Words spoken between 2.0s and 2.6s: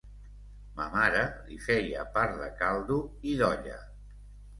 part de